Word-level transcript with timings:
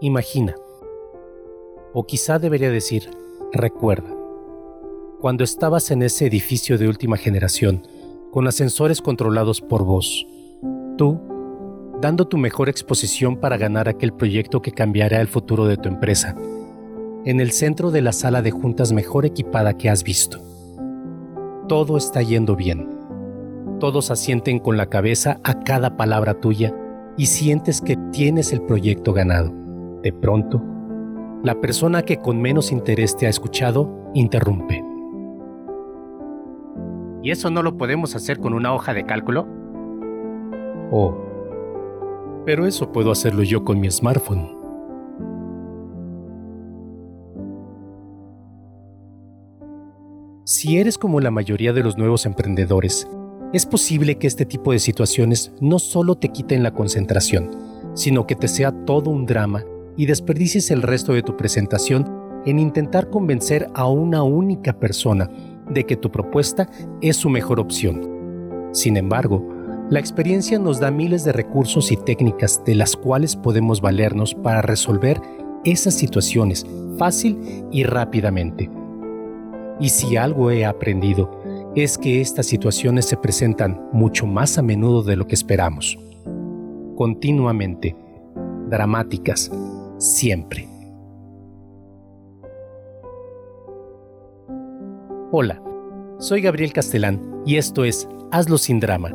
Imagina. 0.00 0.54
O 1.92 2.06
quizá 2.06 2.38
debería 2.38 2.70
decir, 2.70 3.10
recuerda. 3.52 4.14
Cuando 5.20 5.42
estabas 5.42 5.90
en 5.90 6.02
ese 6.02 6.26
edificio 6.26 6.78
de 6.78 6.86
última 6.86 7.16
generación, 7.16 7.84
con 8.30 8.46
ascensores 8.46 9.02
controlados 9.02 9.60
por 9.60 9.84
vos, 9.84 10.24
tú, 10.96 11.20
dando 12.00 12.28
tu 12.28 12.38
mejor 12.38 12.68
exposición 12.68 13.38
para 13.38 13.56
ganar 13.56 13.88
aquel 13.88 14.12
proyecto 14.12 14.62
que 14.62 14.70
cambiará 14.70 15.20
el 15.20 15.26
futuro 15.26 15.66
de 15.66 15.76
tu 15.76 15.88
empresa, 15.88 16.36
en 17.24 17.40
el 17.40 17.50
centro 17.50 17.90
de 17.90 18.02
la 18.02 18.12
sala 18.12 18.40
de 18.40 18.52
juntas 18.52 18.92
mejor 18.92 19.26
equipada 19.26 19.76
que 19.76 19.90
has 19.90 20.04
visto. 20.04 20.38
Todo 21.66 21.96
está 21.96 22.22
yendo 22.22 22.54
bien. 22.54 22.88
Todos 23.80 24.12
asienten 24.12 24.60
con 24.60 24.76
la 24.76 24.86
cabeza 24.86 25.40
a 25.42 25.64
cada 25.64 25.96
palabra 25.96 26.34
tuya 26.34 26.72
y 27.16 27.26
sientes 27.26 27.80
que 27.80 27.96
tienes 28.12 28.52
el 28.52 28.62
proyecto 28.62 29.12
ganado. 29.12 29.67
De 30.02 30.12
pronto, 30.12 30.62
la 31.42 31.60
persona 31.60 32.02
que 32.02 32.18
con 32.18 32.40
menos 32.40 32.72
interés 32.72 33.16
te 33.16 33.26
ha 33.26 33.28
escuchado 33.30 34.10
interrumpe. 34.14 34.84
¿Y 37.22 37.30
eso 37.32 37.50
no 37.50 37.62
lo 37.62 37.76
podemos 37.76 38.14
hacer 38.14 38.38
con 38.38 38.54
una 38.54 38.72
hoja 38.72 38.94
de 38.94 39.04
cálculo? 39.04 39.46
Oh, 40.90 41.16
pero 42.46 42.66
eso 42.66 42.92
puedo 42.92 43.10
hacerlo 43.10 43.42
yo 43.42 43.64
con 43.64 43.80
mi 43.80 43.90
smartphone. 43.90 44.56
Si 50.44 50.78
eres 50.78 50.96
como 50.96 51.20
la 51.20 51.30
mayoría 51.30 51.72
de 51.72 51.82
los 51.82 51.98
nuevos 51.98 52.24
emprendedores, 52.24 53.06
es 53.52 53.66
posible 53.66 54.16
que 54.16 54.26
este 54.26 54.46
tipo 54.46 54.72
de 54.72 54.78
situaciones 54.78 55.52
no 55.60 55.78
solo 55.78 56.14
te 56.14 56.28
quiten 56.30 56.62
la 56.62 56.72
concentración, 56.72 57.50
sino 57.94 58.26
que 58.26 58.34
te 58.34 58.48
sea 58.48 58.72
todo 58.84 59.10
un 59.10 59.26
drama 59.26 59.64
y 59.98 60.06
desperdicies 60.06 60.70
el 60.70 60.80
resto 60.80 61.12
de 61.12 61.22
tu 61.22 61.36
presentación 61.36 62.08
en 62.46 62.58
intentar 62.60 63.10
convencer 63.10 63.68
a 63.74 63.88
una 63.88 64.22
única 64.22 64.72
persona 64.72 65.28
de 65.68 65.84
que 65.84 65.96
tu 65.96 66.10
propuesta 66.10 66.70
es 67.02 67.16
su 67.16 67.28
mejor 67.28 67.60
opción. 67.60 68.70
Sin 68.72 68.96
embargo, 68.96 69.46
la 69.90 69.98
experiencia 69.98 70.58
nos 70.58 70.78
da 70.78 70.90
miles 70.92 71.24
de 71.24 71.32
recursos 71.32 71.90
y 71.90 71.96
técnicas 71.96 72.62
de 72.64 72.76
las 72.76 72.96
cuales 72.96 73.34
podemos 73.34 73.80
valernos 73.80 74.34
para 74.34 74.62
resolver 74.62 75.20
esas 75.64 75.94
situaciones 75.94 76.64
fácil 76.96 77.64
y 77.72 77.82
rápidamente. 77.82 78.70
Y 79.80 79.88
si 79.88 80.16
algo 80.16 80.50
he 80.52 80.64
aprendido, 80.64 81.40
es 81.74 81.98
que 81.98 82.20
estas 82.20 82.46
situaciones 82.46 83.06
se 83.06 83.16
presentan 83.16 83.88
mucho 83.92 84.26
más 84.26 84.58
a 84.58 84.62
menudo 84.62 85.02
de 85.02 85.16
lo 85.16 85.26
que 85.26 85.34
esperamos. 85.34 85.98
Continuamente, 86.96 87.96
dramáticas, 88.68 89.50
siempre. 89.98 90.68
Hola, 95.30 95.60
soy 96.18 96.40
Gabriel 96.40 96.72
Castelán 96.72 97.42
y 97.44 97.56
esto 97.56 97.84
es 97.84 98.08
Hazlo 98.30 98.58
sin 98.58 98.80
drama, 98.80 99.10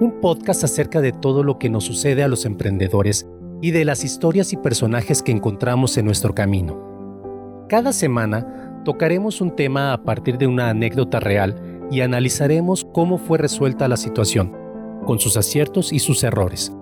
un 0.00 0.20
podcast 0.20 0.64
acerca 0.64 1.00
de 1.00 1.12
todo 1.12 1.42
lo 1.42 1.58
que 1.58 1.68
nos 1.68 1.84
sucede 1.84 2.22
a 2.22 2.28
los 2.28 2.44
emprendedores 2.44 3.26
y 3.60 3.72
de 3.72 3.84
las 3.84 4.04
historias 4.04 4.52
y 4.52 4.56
personajes 4.56 5.22
que 5.22 5.32
encontramos 5.32 5.98
en 5.98 6.06
nuestro 6.06 6.34
camino. 6.34 7.66
Cada 7.68 7.92
semana 7.92 8.82
tocaremos 8.84 9.40
un 9.40 9.54
tema 9.54 9.92
a 9.92 10.02
partir 10.02 10.38
de 10.38 10.46
una 10.46 10.70
anécdota 10.70 11.20
real 11.20 11.88
y 11.90 12.00
analizaremos 12.00 12.86
cómo 12.92 13.18
fue 13.18 13.36
resuelta 13.36 13.88
la 13.88 13.96
situación, 13.96 14.56
con 15.04 15.18
sus 15.18 15.36
aciertos 15.36 15.92
y 15.92 15.98
sus 15.98 16.24
errores. 16.24 16.72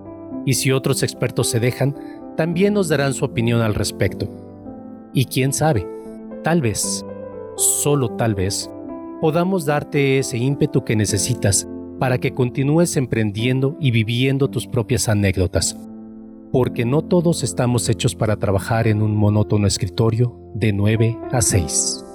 Y 0.45 0.53
si 0.53 0.71
otros 0.71 1.03
expertos 1.03 1.49
se 1.49 1.59
dejan, 1.59 1.95
también 2.35 2.73
nos 2.73 2.89
darán 2.89 3.13
su 3.13 3.25
opinión 3.25 3.61
al 3.61 3.75
respecto. 3.75 4.27
Y 5.13 5.25
quién 5.25 5.53
sabe, 5.53 5.87
tal 6.43 6.61
vez, 6.61 7.05
solo 7.55 8.09
tal 8.09 8.35
vez, 8.35 8.69
podamos 9.21 9.65
darte 9.65 10.19
ese 10.19 10.37
ímpetu 10.37 10.83
que 10.83 10.95
necesitas 10.95 11.67
para 11.99 12.17
que 12.17 12.33
continúes 12.33 12.95
emprendiendo 12.95 13.75
y 13.79 13.91
viviendo 13.91 14.47
tus 14.47 14.67
propias 14.67 15.09
anécdotas. 15.09 15.77
Porque 16.51 16.85
no 16.85 17.03
todos 17.03 17.43
estamos 17.43 17.89
hechos 17.89 18.15
para 18.15 18.37
trabajar 18.37 18.87
en 18.87 19.01
un 19.01 19.15
monótono 19.15 19.67
escritorio 19.67 20.35
de 20.53 20.73
9 20.73 21.17
a 21.31 21.41
6. 21.41 22.05